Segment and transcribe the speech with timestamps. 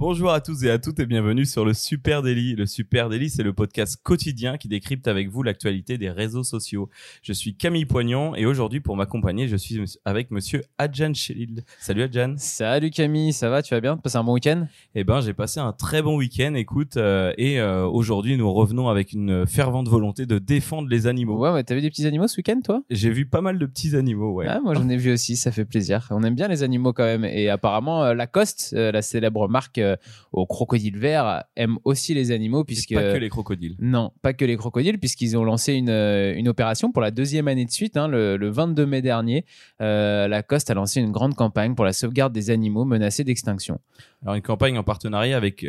[0.00, 2.56] Bonjour à tous et à toutes et bienvenue sur le Super Daily.
[2.56, 6.88] Le Super Daily, c'est le podcast quotidien qui décrypte avec vous l'actualité des réseaux sociaux.
[7.22, 11.64] Je suis Camille Poignant et aujourd'hui pour m'accompagner, je suis avec monsieur Adjan Chelil.
[11.80, 12.32] Salut Adjan.
[12.38, 13.60] Salut Camille, ça va?
[13.60, 13.98] Tu vas bien?
[13.98, 14.66] Passé un bon week-end?
[14.94, 18.88] Eh ben, j'ai passé un très bon week-end, écoute, euh, et euh, aujourd'hui nous revenons
[18.88, 21.36] avec une fervente volonté de défendre les animaux.
[21.36, 22.82] Ouais, ouais, t'as vu des petits animaux ce week-end toi?
[22.88, 24.46] J'ai vu pas mal de petits animaux, ouais.
[24.48, 26.08] Ah, moi j'en ai vu aussi, ça fait plaisir.
[26.10, 27.26] On aime bien les animaux quand même.
[27.26, 29.96] Et apparemment, euh, Lacoste, la célèbre marque euh,
[30.32, 32.94] au crocodile vert, aime aussi les animaux puisque...
[32.94, 33.76] Pas que les crocodiles.
[33.80, 37.48] Non, pas que les crocodiles, puisqu'ils ont lancé une, euh, une opération pour la deuxième
[37.48, 37.96] année de suite.
[37.96, 39.44] hein, le, le 22 mai dernier,
[39.80, 43.80] euh, Lacoste a lancé une grande campagne pour la sauvegarde des animaux menacés d'extinction.
[44.22, 45.62] Alors une campagne en partenariat avec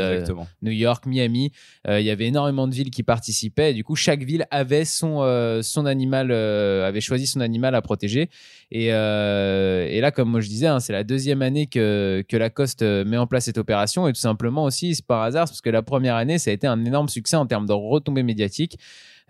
[0.62, 1.52] New York, Miami.
[1.86, 3.70] Il y avait énormément de villes qui participaient.
[3.70, 7.82] Et du coup, chaque ville avait son, euh, animal, euh, avait choisi son animal à
[7.82, 8.30] protéger.
[8.70, 12.82] Et, euh, là, comme moi je disais, hein, c'est la deuxième année que, que Lacoste
[12.82, 14.08] met en place cette opération.
[14.08, 16.66] Et tout simplement aussi, c'est par hasard, parce que la première année, ça a été
[16.66, 18.78] un énorme succès en termes de retombées médiatiques.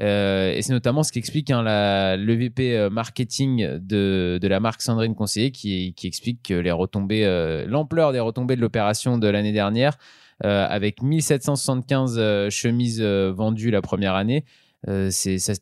[0.01, 4.61] Euh, et c'est notamment ce qui explique hein, la, le euh, marketing de, de la
[4.61, 9.19] marque Sandrine Conseiller qui, qui explique que les retombées, euh, l'ampleur des retombées de l'opération
[9.19, 9.99] de l'année dernière,
[10.45, 14.45] euh, avec 1775 euh, chemises vendues la première année,
[14.87, 15.11] euh,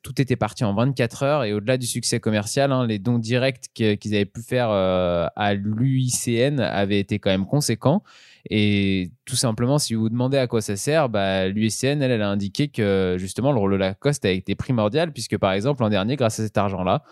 [0.03, 3.69] tout était parti en 24 heures et au-delà du succès commercial, hein, les dons directs
[3.73, 8.03] qu'ils avaient pu faire euh, à l'UICN avaient été quand même conséquents.
[8.51, 12.23] Et tout simplement, si vous vous demandez à quoi ça sert, bah, l'UICN, elle, elle
[12.23, 15.89] a indiqué que justement le rôle de Lacoste a été primordial puisque par exemple l'an
[15.89, 17.03] dernier, grâce à cet argent-là,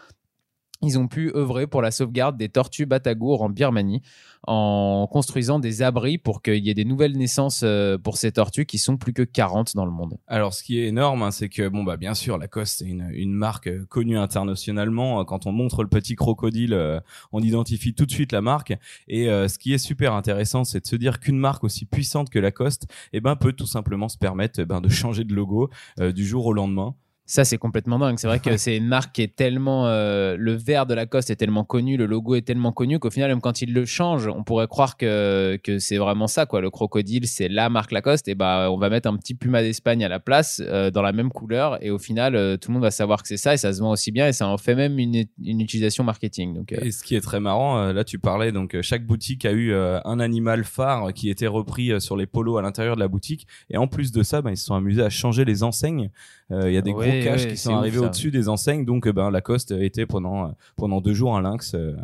[0.85, 4.03] ils ont pu œuvrer pour la sauvegarde des tortues batagours en Birmanie
[4.47, 8.67] en construisant des abris pour qu'il y ait des nouvelles naissances euh, pour ces tortues
[8.67, 10.19] qui sont plus que 40 dans le monde.
[10.27, 13.33] Alors, ce qui est énorme, hein, c'est que bon bah bien sûr, Lacoste est une,
[13.33, 15.21] marque euh, connue internationalement.
[15.21, 17.03] Euh, Quand on montre le petit crocodile,
[17.33, 18.75] on identifie tout de suite la marque.
[19.09, 22.39] Et ce qui est super intéressant, c'est de se dire qu'une marque aussi puissante que
[22.39, 26.27] Lacoste, eh ben peut tout simplement se permettre eh ben, de changer de logo du
[26.27, 26.95] jour au lendemain.
[27.27, 28.19] Ça, c'est complètement dingue.
[28.19, 29.87] C'est vrai que c'est une marque qui est tellement.
[29.87, 33.31] euh, le vert de Lacoste est tellement connu, le logo est tellement connu qu'au final,
[33.31, 36.45] même quand ils le changent, on pourrait croire que, que c'est vraiment ça.
[36.45, 36.61] Quoi.
[36.61, 38.29] Le crocodile, c'est la marque Lacoste.
[38.29, 41.13] Et bah, on va mettre un petit puma d'Espagne à la place, euh, dans la
[41.13, 41.83] même couleur.
[41.83, 43.81] Et au final, euh, tout le monde va savoir que c'est ça et ça se
[43.81, 44.29] vend aussi bien.
[44.29, 46.55] Et ça en fait même une, une utilisation marketing.
[46.55, 49.07] Donc, euh, Et ce qui est très marrant, euh, là tu parlais donc euh, chaque
[49.07, 53.01] boutique a eu un animal phare qui était repris sur les polos à l'intérieur de
[53.01, 53.47] la boutique.
[53.71, 56.11] Et en plus de ça, ben, ils se sont amusés à changer les enseignes.
[56.53, 58.85] Euh, Il y a des Ouais, gros caches ouais, qui sont arrivés au-dessus des enseignes.
[58.85, 61.75] Donc euh, ben Lacoste était pendant pendant deux jours un lynx.
[61.75, 61.95] euh,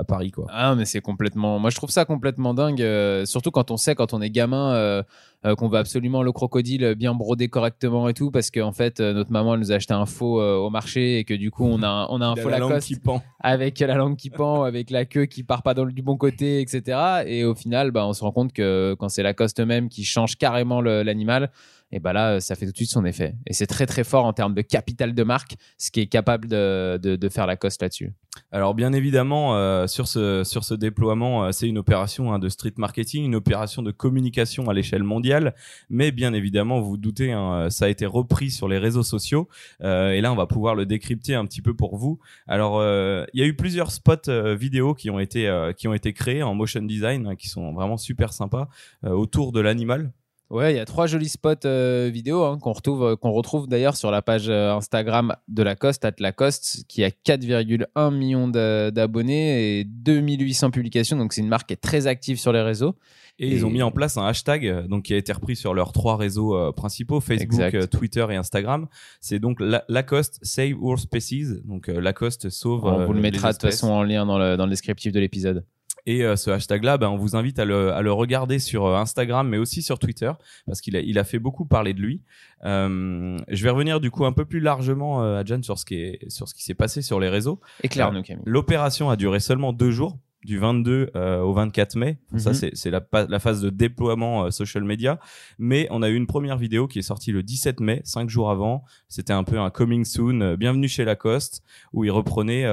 [0.00, 0.46] à Paris, quoi.
[0.50, 1.58] Ah, mais c'est complètement.
[1.58, 4.72] Moi, je trouve ça complètement dingue, euh, surtout quand on sait, quand on est gamin,
[4.74, 5.02] euh,
[5.44, 9.32] euh, qu'on veut absolument le crocodile bien brodé correctement et tout, parce qu'en fait, notre
[9.32, 11.88] maman elle nous a acheté un faux au marché et que du coup, on a,
[11.88, 13.24] un- on a un Il a faux la Lacoste qui pend.
[13.40, 16.16] avec la langue qui pend, avec la queue qui part pas dans le, du bon
[16.16, 17.24] côté, etc.
[17.26, 20.36] Et au final, bah, on se rend compte que quand c'est Lacoste même qui change
[20.36, 21.50] carrément l'animal,
[21.92, 23.34] et bah là, ça fait tout de suite son effet.
[23.46, 26.48] Et c'est très très fort en termes de capital de marque, ce qui est capable
[26.48, 28.12] de, de, faire Lacoste là-dessus.
[28.52, 32.48] Alors bien évidemment, euh, sur ce sur ce déploiement, euh, c'est une opération hein, de
[32.48, 35.54] street marketing, une opération de communication à l'échelle mondiale.
[35.90, 39.48] Mais bien évidemment, vous vous doutez, hein, ça a été repris sur les réseaux sociaux.
[39.82, 42.18] Euh, et là, on va pouvoir le décrypter un petit peu pour vous.
[42.46, 45.88] Alors, euh, il y a eu plusieurs spots euh, vidéo qui ont été euh, qui
[45.88, 48.68] ont été créés en motion design, hein, qui sont vraiment super sympas
[49.04, 50.12] euh, autour de l'animal.
[50.50, 53.68] Ouais, il y a trois jolis spots euh, vidéo hein, qu'on retrouve, euh, qu'on retrouve
[53.68, 58.90] d'ailleurs sur la page euh, Instagram de Lacoste, at Lacoste, qui a 4,1 millions d'a-
[58.90, 61.18] d'abonnés et 2800 publications.
[61.18, 62.94] Donc c'est une marque qui est très active sur les réseaux.
[63.38, 65.54] Et, Et- ils ont mis en place un hashtag euh, donc qui a été repris
[65.54, 67.60] sur leurs trois réseaux principaux Facebook,
[67.90, 68.86] Twitter et Instagram.
[69.20, 71.60] C'est donc La- Lacoste Save Our Species.
[71.66, 72.84] Donc Lacoste sauve.
[72.86, 75.20] On vous le mettra de toute façon en lien dans le, dans le descriptif de
[75.20, 75.64] l'épisode.
[76.08, 78.96] Et euh, ce hashtag-là, ben, on vous invite à le, à le regarder sur euh,
[78.96, 80.32] Instagram, mais aussi sur Twitter,
[80.64, 82.22] parce qu'il a, il a fait beaucoup parler de lui.
[82.64, 85.96] Euh, je vais revenir du coup un peu plus largement, euh, Adjan, sur ce qui
[85.96, 87.60] est, sur ce qui s'est passé sur les réseaux.
[87.82, 88.42] Éclaire-nous, Camille.
[88.46, 92.18] L'opération a duré seulement deux jours, du 22 euh, au 24 mai.
[92.36, 92.54] Ça, Mhm.
[92.54, 95.18] c'est c'est la, la phase de déploiement euh, social media.
[95.58, 98.50] Mais on a eu une première vidéo qui est sortie le 17 mai, cinq jours
[98.50, 98.84] avant.
[99.08, 101.62] C'était un peu un coming soon, euh, bienvenue chez Lacoste,
[101.92, 102.64] où il reprenait,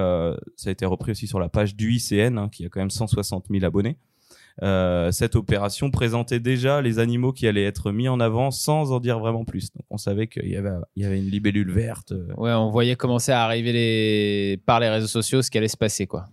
[0.56, 2.90] ça a été repris aussi sur la page du ICN, hein, qui a quand même
[2.92, 3.98] 160 000 abonnés.
[5.12, 9.20] Cette opération présentait déjà les animaux qui allaient être mis en avant sans en dire
[9.20, 9.72] vraiment plus.
[9.74, 12.14] Donc on savait qu'il y avait, il y avait une libellule verte.
[12.38, 14.58] Ouais, on voyait commencer à arriver les...
[14.66, 16.26] par les réseaux sociaux ce qui allait se passer, quoi.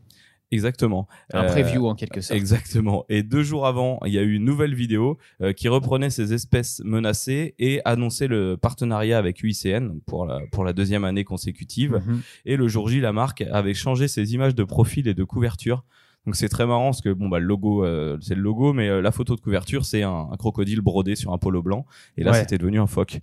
[0.52, 1.08] Exactement.
[1.32, 2.38] Un Euh, preview en quelque sorte.
[2.38, 3.04] Exactement.
[3.08, 6.32] Et deux jours avant, il y a eu une nouvelle vidéo euh, qui reprenait ces
[6.32, 12.00] espèces menacées et annonçait le partenariat avec UICN pour la, pour la deuxième année consécutive.
[12.06, 12.20] Mhm.
[12.44, 15.84] Et le jour J, la marque avait changé ses images de profil et de couverture.
[16.26, 19.02] Donc c'est très marrant parce que bon bah le logo euh, c'est le logo mais
[19.02, 21.84] la photo de couverture c'est un, un crocodile brodé sur un polo blanc
[22.16, 22.38] et là Ouais.
[22.38, 23.18] c'était devenu un phoque.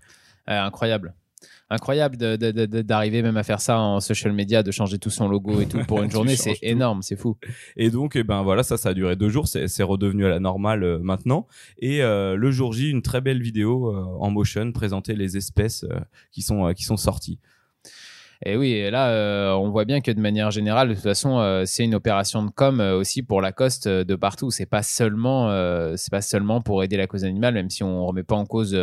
[0.47, 1.13] Incroyable.
[1.69, 5.67] Incroyable d'arriver même à faire ça en social media, de changer tout son logo et
[5.67, 7.37] tout pour une journée, c'est énorme, c'est fou.
[7.77, 9.47] Et donc, eh ben voilà, ça, ça a duré deux jours.
[9.47, 11.47] C'est c'est redevenu à la normale euh, maintenant.
[11.77, 15.85] Et euh, le jour J, une très belle vidéo euh, en motion présentait les espèces
[16.31, 17.39] qui sont qui sont sorties.
[18.45, 21.39] Et oui, et là, euh, on voit bien que de manière générale, de toute façon,
[21.39, 24.49] euh, c'est une opération de com euh, aussi pour Lacoste de partout.
[24.49, 25.49] C'est pas seulement,
[25.97, 28.77] c'est pas seulement pour aider la cause animale, même si on remet pas en cause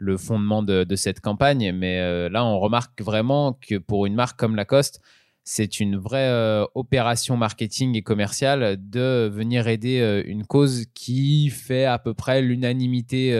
[0.00, 1.72] le fondement de, de cette campagne.
[1.72, 5.00] Mais euh, là, on remarque vraiment que pour une marque comme Lacoste,
[5.44, 11.50] c'est une vraie euh, opération marketing et commerciale de venir aider euh, une cause qui
[11.50, 13.30] fait à peu près l'unanimité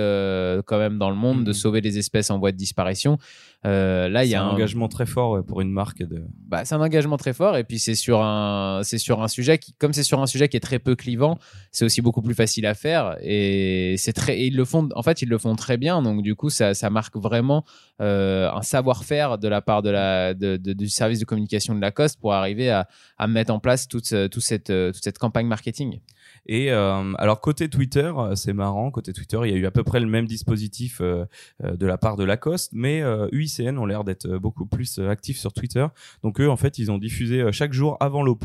[0.67, 1.55] quand même dans le monde de Mhm.
[1.55, 3.19] sauver les espèces en voie de disparition.
[3.67, 6.03] Euh, là, il y C'est a un un engagement très fort pour une marque.
[6.03, 6.23] De...
[6.49, 9.59] bah, c'est un engagement très fort et puis c'est sur un c'est sur un sujet
[9.59, 11.39] qui comme c'est sur un sujet qui est très peu clivant
[11.71, 15.03] c'est aussi beaucoup plus facile à faire et c'est très et ils le font en
[15.03, 17.65] fait ils le font très bien donc du coup ça, ça marque vraiment
[18.01, 21.81] euh, un savoir-faire de la part de la de, de- du service de communication de
[21.83, 25.47] Lacoste pour arriver à, à mettre en place toute ce- toute cette toute cette campagne
[25.47, 26.01] marketing
[26.47, 28.91] Et euh, alors côté Twitter, euh, c'est marrant.
[28.91, 32.17] Côté Twitter, il y a eu à peu près le même dispositif de la part
[32.17, 35.87] de Lacoste, mais euh, UICN ont l'air d'être euh, beaucoup plus euh, actifs sur Twitter.
[36.23, 38.45] Donc eux, en fait, ils ont diffusé euh, chaque jour avant l'OP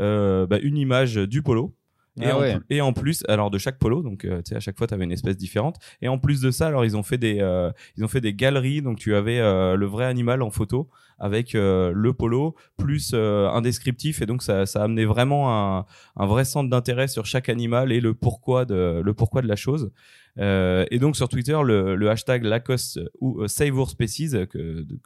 [0.00, 1.74] euh, bah, une image du polo.
[2.18, 2.56] Et, Ah ouais.
[2.70, 4.94] et en plus, alors de chaque polo, donc euh, tu sais à chaque fois tu
[4.94, 5.76] avais une espèce différente.
[6.00, 8.32] Et en plus de ça, alors ils ont fait des euh, ils ont fait des
[8.32, 13.12] galeries, donc tu avais euh, le vrai animal en photo avec euh, le polo plus
[13.14, 14.22] euh, un descriptif.
[14.22, 15.78] Et donc ça ça amenait vraiment
[16.16, 19.56] un, vrai centre d'intérêt sur chaque animal et le pourquoi de le pourquoi de la
[19.56, 19.90] chose.
[20.38, 24.30] Euh, et donc sur Twitter, le, hashtag Lacoste ou euh, Species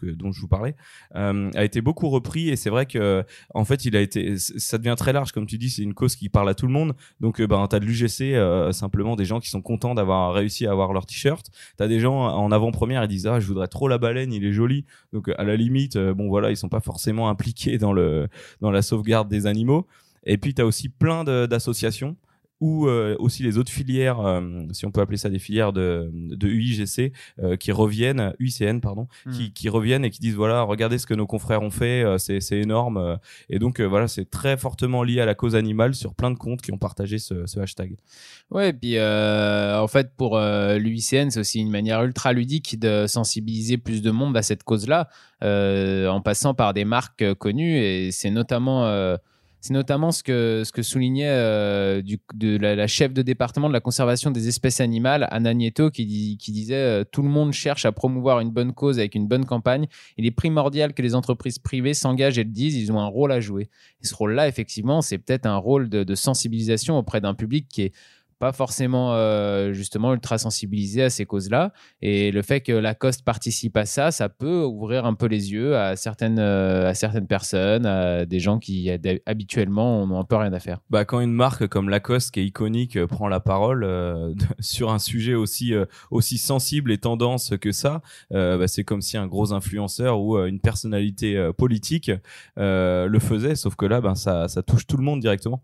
[0.02, 0.74] dont je vous parlais
[1.14, 2.48] a été beaucoup repris.
[2.48, 3.24] Et c'est vrai que
[3.54, 5.32] en fait il a été ça devient très large.
[5.32, 6.94] Comme tu dis c'est une cause qui parle à tout le monde.
[7.20, 10.92] Donc ben t'as de l'UGC simplement des gens qui sont contents d'avoir réussi à avoir
[10.92, 11.46] leur t-shirt.
[11.76, 14.52] T'as des gens en avant-première ils disent ah je voudrais trop la baleine il est
[14.52, 14.84] joli.
[15.12, 18.28] Donc à la limite bon voilà ils sont pas forcément impliqués dans le
[18.60, 19.86] dans la sauvegarde des animaux.
[20.24, 22.16] Et puis t'as aussi plein d'associations
[22.60, 24.40] ou euh, aussi les autres filières, euh,
[24.72, 27.12] si on peut appeler ça des filières de, de UIGC,
[27.42, 29.32] euh, qui reviennent, UICN pardon, Hmm.
[29.32, 32.40] qui, qui reviennent et qui disent voilà, regardez ce que nos confrères ont fait, c'est
[32.52, 33.18] énorme.
[33.48, 36.62] et donc voilà, c'est très fortement lié à la cause animale sur plein de comptes
[36.62, 37.96] qui ont partagé ce, ce hashtag.
[38.50, 43.78] Ouais, et puis en fait, pour l'UICN, c'est aussi une manière ultra ludique de sensibiliser
[43.78, 45.08] plus de monde à cette cause-là,
[45.42, 47.78] en passant par des marques connues.
[47.78, 48.84] Et c'est notamment,
[49.60, 53.68] C'est notamment ce que, ce que soulignait euh, du, de la, la, chef de département
[53.68, 57.28] de la conservation des espèces animales, Anna Nieto, qui, dit, qui disait euh, Tout le
[57.28, 59.86] monde cherche à promouvoir une bonne cause avec une bonne campagne.
[60.16, 63.32] Il est primordial que les entreprises privées s'engagent et le disent, ils ont un rôle
[63.32, 63.68] à jouer.
[64.02, 67.82] Et ce rôle-là, effectivement, c'est peut-être un rôle de, de sensibilisation auprès d'un public qui
[67.82, 67.92] est
[68.40, 71.72] pas forcément euh, justement ultra sensibilisé à ces causes-là.
[72.00, 75.76] Et le fait que Lacoste participe à ça, ça peut ouvrir un peu les yeux
[75.76, 78.90] à certaines, euh, à certaines personnes, à des gens qui
[79.26, 80.80] habituellement n'ont un peu rien à faire.
[80.88, 83.86] Bah, quand une marque comme Lacoste, qui est iconique, euh, prend la parole
[84.58, 85.74] sur un sujet aussi,
[86.10, 90.60] aussi sensible et tendance que ça, bah, c'est comme si un gros influenceur ou une
[90.60, 92.10] personnalité politique
[92.56, 95.62] le faisait, sauf que là, ben, ça, ça touche tout le monde directement.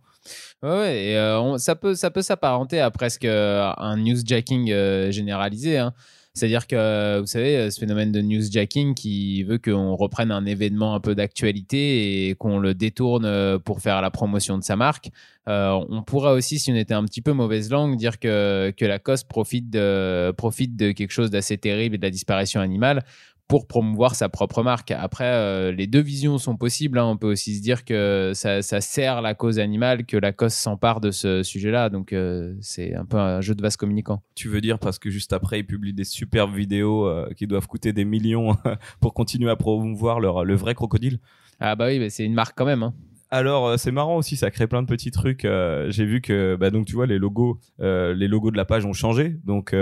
[0.62, 5.78] Ouais, et ça peut ça peut s'apparenter à presque euh, un newsjacking euh, généralisé.
[5.78, 5.92] Hein.
[6.34, 11.00] C'est-à-dire que, vous savez, ce phénomène de newsjacking qui veut qu'on reprenne un événement un
[11.00, 15.08] peu d'actualité et qu'on le détourne pour faire la promotion de sa marque.
[15.46, 19.26] on pourrait aussi, si on était un petit peu mauvaise langue, dire que, que Lacoste
[19.28, 23.02] profite de, profite de quelque chose d'assez terrible et de la disparition animale
[23.48, 24.90] pour promouvoir sa propre marque.
[24.90, 26.98] Après, euh, les deux visions sont possibles.
[26.98, 27.06] Hein.
[27.06, 31.00] On peut aussi se dire que ça, sert la cause animale, que la cause s'empare
[31.00, 31.88] de ce sujet-là.
[31.88, 34.22] Donc, euh, c'est un peu un jeu de vase communicant.
[34.34, 37.68] Tu veux dire parce que juste après, ils publient des superbes vidéos euh, qui doivent
[37.68, 38.56] coûter des millions
[39.00, 41.20] pour continuer à promouvoir leur, le vrai crocodile?
[41.60, 42.82] Ah bah oui, c'est une marque quand même.
[42.82, 42.94] Hein.
[43.30, 45.44] Alors euh, c'est marrant aussi, ça crée plein de petits trucs.
[45.44, 48.64] Euh, j'ai vu que bah donc tu vois les logos, euh, les logos de la
[48.64, 49.36] page ont changé.
[49.44, 49.74] Donc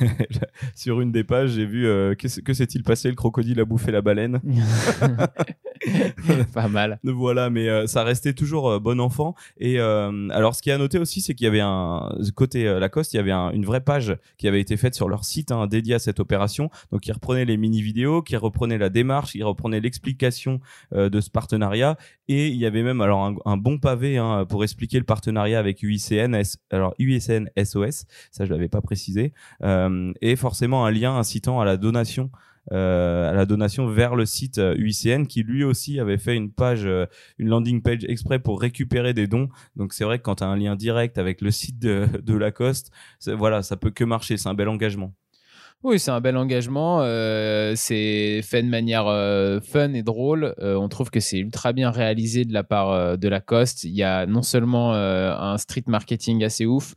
[0.74, 1.82] sur une des pages, j'ai vu
[2.16, 4.40] que, que s'est-il passé Le crocodile a bouffé la baleine.
[6.54, 6.98] Pas mal.
[7.22, 9.34] Voilà, mais ça restait toujours bon enfant.
[9.58, 13.18] Et alors ce qui a noté aussi, c'est qu'il y avait un côté Lacoste, il
[13.18, 15.98] y avait une vraie page qui avait été faite sur leur site hein, dédiée à
[15.98, 16.70] cette opération.
[16.90, 20.60] Donc ils reprenaient les mini vidéos, qui reprenaient la démarche, ils reprenaient l'explication
[20.92, 21.96] de ce partenariat
[22.28, 25.82] et il y avait même alors un, bon pavé hein, pour expliquer le partenariat avec
[25.82, 26.40] UICN,
[26.70, 31.64] alors UICN SOS, ça je l'avais pas précisé, euh, et forcément un lien incitant à
[31.64, 32.30] la donation.
[32.70, 33.44] Euh,
[33.88, 37.06] vers le site UICN qui lui aussi avait fait une page, euh,
[37.38, 39.48] une landing page exprès pour récupérer des dons.
[39.74, 42.34] Donc c'est vrai que quand tu as un lien direct avec le site de, de
[42.36, 42.92] Lacoste,
[43.26, 44.36] voilà, ça peut que marcher.
[44.36, 45.12] C'est un bel engagement.
[45.84, 47.00] Oui, c'est un bel engagement.
[47.02, 50.54] Euh, c'est fait de manière euh, fun et drôle.
[50.60, 53.82] Euh, on trouve que c'est ultra bien réalisé de la part de Lacoste.
[53.82, 56.94] Il y a non seulement un street marketing assez ouf,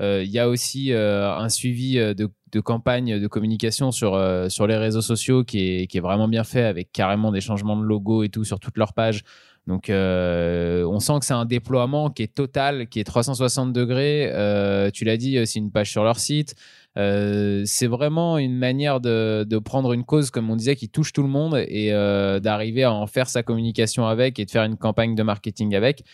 [0.00, 5.02] il y a aussi un suivi de, de, campagne de communication sur, sur les réseaux
[5.02, 8.28] sociaux qui est, qui est vraiment bien fait avec carrément des changements de logo et
[8.28, 9.22] tout sur toutes leurs pages.
[9.68, 14.30] Donc, on sent que c'est un déploiement qui est total, qui est 360 degrés.
[14.92, 16.56] tu l'as dit, c'est une page sur leur site.
[16.96, 21.12] Euh, c'est vraiment une manière de, de, prendre une cause, comme on disait, qui touche
[21.12, 24.64] tout le monde et euh, d'arriver à en faire sa communication avec et de faire
[24.64, 26.04] une campagne de marketing avec.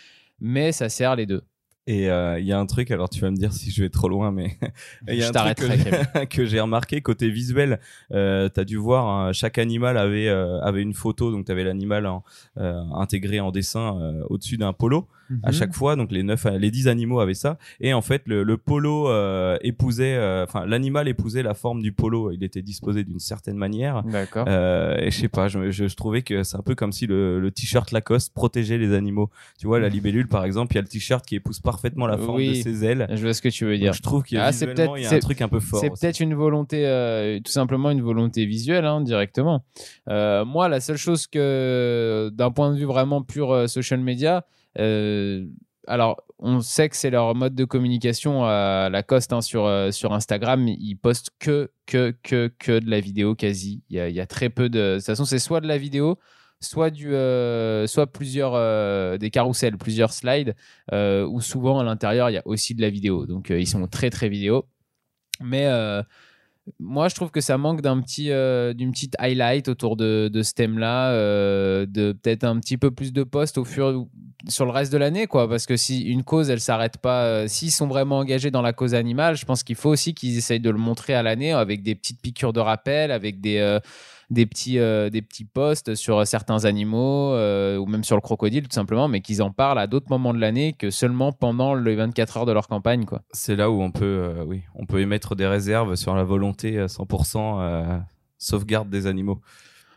[0.40, 1.42] Mais ça sert les deux.
[1.86, 3.88] Et euh, il y a un truc, alors tu vas me dire si je vais
[3.88, 4.56] trop loin, mais
[5.08, 7.80] il y a un truc que j'ai remarqué côté visuel.
[8.12, 11.52] Euh, tu as dû voir, hein, chaque animal avait euh, avait une photo, donc tu
[11.52, 12.08] avais l'animal
[12.56, 15.08] intégré en dessin au-dessus d'un polo
[15.42, 15.52] à mhm.
[15.52, 15.96] chaque fois.
[15.96, 17.58] Donc les neuf, les dix animaux avaient ça.
[17.80, 19.08] Et en fait, le, le polo
[19.62, 22.30] épousait, enfin l'animal épousait la forme du polo.
[22.32, 24.02] Il était disposé d'une certaine manière.
[24.04, 24.48] D'accord.
[24.48, 27.50] et je sais pas, je, je, trouvais que c'est un peu comme si le, le
[27.50, 29.30] t-shirt Lacoste protégeait les animaux.
[29.58, 32.18] Tu vois, la libellule par exemple, il y a le t-shirt qui épouse parfaitement la
[32.18, 33.06] forme de ses ailes.
[33.10, 33.92] Je vois ce que tu veux dire.
[33.92, 35.80] je trouve qu'il y a, ah, visuellement, il y a un truc un peu fort.
[35.80, 39.64] C'est peut-être une volonté, euh, tout simplement une volonté visuelle, hein, directement.
[40.08, 44.44] Euh, moi, la seule chose que, d'un point de vue vraiment pur euh, social media,
[44.76, 50.68] alors, on sait que c'est leur mode de communication à Lacoste hein, sur, sur Instagram.
[50.68, 53.82] Ils postent que, que, que, que de la vidéo quasi.
[53.90, 54.78] Il y a, très peu de.
[54.78, 56.18] De toute façon, c'est soit de la vidéo,
[56.60, 60.54] soit du euh, soit plusieurs euh, des carousels plusieurs slides
[60.92, 63.86] euh, où souvent à l'intérieur il y a aussi de la vidéo donc ils sont
[63.86, 64.66] très très vidéo
[65.40, 65.66] mais
[66.78, 68.26] moi, je trouve que ça manque d'un petit,
[68.74, 71.12] d'une petite highlight autour de, ce thème-là,
[71.86, 74.06] de peut-être un petit peu plus de posts au fur
[74.48, 75.48] sur le reste de l'année, quoi.
[75.48, 78.94] Parce que si une cause, elle s'arrête pas, s'ils sont vraiment engagés dans la cause
[78.94, 81.94] animale, je pense qu'il faut aussi qu'ils essayent de le montrer à l'année avec des
[81.94, 83.78] petites piqûres de rappel, avec des
[84.30, 88.62] des petits, euh, des petits posts sur certains animaux euh, ou même sur le crocodile
[88.62, 91.96] tout simplement, mais qu'ils en parlent à d'autres moments de l'année que seulement pendant les
[91.96, 93.04] 24 heures de leur campagne.
[93.32, 96.78] C'est là où on peut, euh, oui, on peut émettre des réserves sur la volonté
[96.78, 98.00] à 100%
[98.38, 99.40] sauvegarde des animaux.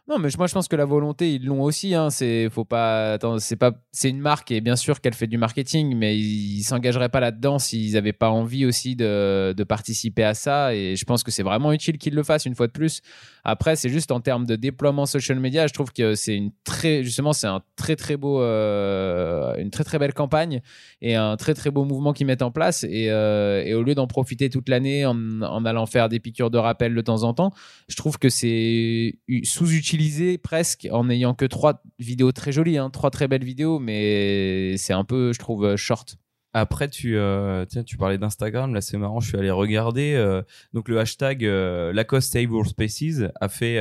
[0.10, 1.95] Non, mais moi je pense que la volonté ils l'ont aussi.
[1.95, 2.10] Hein.
[2.10, 3.17] C'est faut pas.
[3.39, 3.72] C'est pas.
[3.93, 7.57] C'est une marque et bien sûr qu'elle fait du marketing, mais ils s'engageraient pas là-dedans
[7.57, 10.75] s'ils avaient pas envie aussi de, de participer à ça.
[10.75, 13.00] Et je pense que c'est vraiment utile qu'ils le fassent une fois de plus.
[13.45, 17.03] Après, c'est juste en termes de déploiement social media, je trouve que c'est une très
[17.03, 20.62] justement c'est un très très beau, euh, une très très belle campagne
[21.01, 22.83] et un très très beau mouvement qu'ils mettent en place.
[22.83, 26.51] Et, euh, et au lieu d'en profiter toute l'année en, en allant faire des piqûres
[26.51, 27.53] de rappel de temps en temps,
[27.88, 29.45] je trouve que c'est u-
[29.94, 34.76] sous-utilisé presque en n'ayant que trois vidéos très jolies, hein, trois très belles vidéos, mais
[34.78, 36.18] c'est un peu, je trouve, euh, short.
[36.54, 40.14] Après, tu, euh, tiens, tu parlais d'Instagram, là c'est marrant, je suis allé regarder.
[40.16, 40.42] euh,
[40.74, 43.78] donc le hashtag euh, Lacoste Our Species a fait,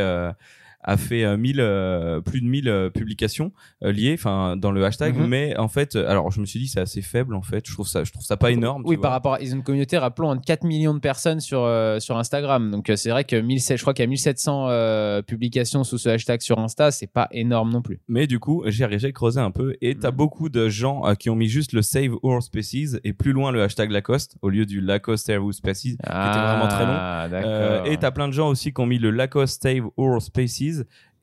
[0.82, 3.52] a fait euh, 1000, euh, plus de 1000 euh, publications
[3.84, 5.16] euh, liées enfin dans le hashtag.
[5.16, 5.26] Mhm.
[5.26, 7.66] Mais en fait, euh, alors je me suis dit c'est assez faible en fait.
[7.66, 8.82] Je trouve ça, je trouve ça pas énorme.
[8.84, 9.10] Oui, par vois.
[9.10, 12.16] rapport à ils ont une communauté, rappelons, de 4 millions de personnes sur, euh, sur
[12.18, 12.70] Instagram.
[12.70, 15.98] Donc euh, c'est vrai que 1700, je crois qu'il y a 1700 euh, publications sous
[15.98, 18.00] ce hashtag sur Insta, c'est pas énorme non plus.
[18.08, 20.16] Mais du coup, j'ai creusé un peu et t'as Mhm.
[20.16, 23.50] beaucoup de gens euh, qui ont mis juste le Save Our Species et plus loin
[23.52, 25.96] le hashtag Lacoste au lieu du Lacoste Save Our Species.
[26.04, 27.30] Ah, vraiment très long.
[27.30, 27.50] d'accord.
[27.52, 30.71] Euh, et t'as plein de gens aussi qui ont mis le Lacoste Save Our Species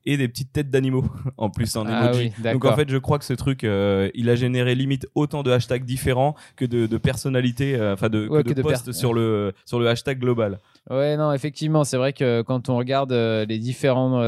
[0.06, 1.04] et des petites têtes d'animaux
[1.36, 2.32] en plus en Ah emoji.
[2.38, 5.42] oui, Donc en fait, je crois que ce truc, euh, il a généré limite autant
[5.42, 8.62] de hashtags différents que de, de personnalités, euh, enfin de, Ouais, que de que de
[8.62, 10.58] posts sur le sur le hashtag global.
[10.88, 14.20] Ouais, non, effectivement, c'est vrai que quand on regarde euh, les différents,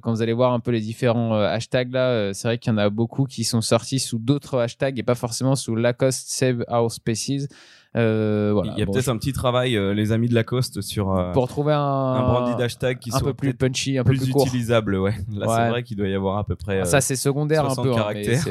[0.00, 2.78] quand vous allez voir un peu les différents hashtags là, c'est vrai qu'il y en
[2.78, 6.90] a beaucoup qui sont sortis sous d'autres hashtags et pas forcément sous Lacoste Save Our
[6.90, 7.46] Species.
[7.94, 8.72] Euh, voilà.
[8.74, 11.32] il y a Bon, peut-être un petit travail, euh, les amis de Lacoste, sur euh,
[11.32, 14.28] pour trouver un, un brandy d'hashtag qui un soit peu plus punchy, un peu plus,
[14.30, 14.96] utilisable.
[14.96, 15.12] Ouais.
[15.34, 15.54] Là, Ouais.
[15.56, 16.80] c'est vrai qu'il doit y avoir à peu près.
[16.80, 17.92] euh, Ça, c'est secondaire un 60 peu.
[17.92, 18.44] hein, caractères.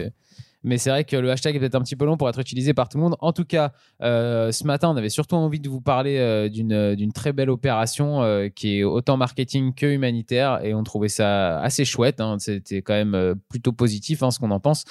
[0.63, 2.73] Mais c'est vrai que le hashtag est peut-être un petit peu long pour être utilisé
[2.73, 3.15] par tout le monde.
[3.19, 6.95] En tout cas, euh, ce matin, on avait surtout envie de vous parler euh, d'une
[6.95, 11.59] d'une très belle opération euh, qui est autant marketing que humanitaire et on trouvait ça
[11.61, 12.21] assez chouette.
[12.21, 12.37] hein.
[12.39, 14.85] C'était quand même euh, plutôt positif, hein, ce qu'on en pense.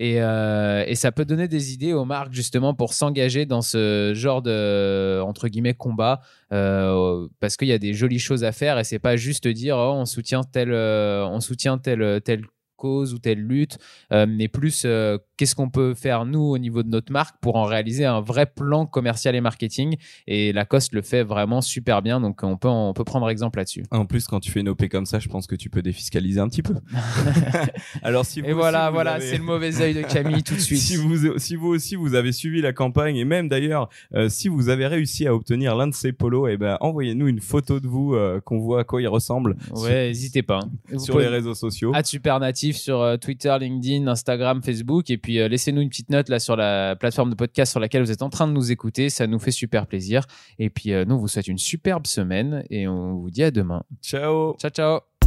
[0.00, 4.42] Et, euh, ça peut donner des idées aux marques justement pour s'engager dans ce genre
[4.42, 6.20] de entre guillemets combat
[6.52, 9.76] euh, parce qu'il y a des jolies choses à faire et c'est pas juste dire
[9.76, 12.42] oh, on soutient tel euh, on soutient tel tel
[12.78, 13.76] cause ou telle lutte,
[14.12, 17.56] euh, mais plus euh, qu'est-ce qu'on peut faire nous au niveau de notre marque pour
[17.56, 19.96] en réaliser un vrai plan commercial et marketing.
[20.26, 23.84] Et Lacoste le fait vraiment super bien, donc on peut, on peut prendre exemple là-dessus.
[23.90, 26.40] En plus, quand tu fais une OP comme ça, je pense que tu peux défiscaliser
[26.40, 26.74] un petit peu.
[28.02, 30.54] Alors si vous Et voilà, vous voilà, avez- c'est le mauvais œil de Camille tout
[30.54, 30.78] de suite.
[30.80, 34.48] Si vous, si vous aussi vous avez suivi la campagne et même d'ailleurs euh, si
[34.48, 37.86] vous avez réussi à obtenir l'un de ces polos, eh ben envoyez-nous une photo de
[37.88, 40.60] vous qu'on voit à quoi il ressemble Ouais, n'hésitez pas.
[40.92, 40.98] hein.
[40.98, 41.92] sur, pouvez- les réseaux sociaux.
[41.94, 42.40] At Super
[42.76, 45.10] Sur euh, Twitter, LinkedIn, Instagram, Facebook.
[45.10, 48.02] Et puis euh, laissez-nous une petite note là sur la plateforme de podcast sur laquelle
[48.02, 49.10] vous êtes en train de nous écouter.
[49.10, 50.24] Ça nous fait super plaisir.
[50.58, 53.50] Et puis euh, nous, on vous souhaite une superbe semaine et on vous dit à
[53.50, 53.82] demain.
[54.02, 54.56] Ciao.
[54.58, 55.17] Ciao, ciao.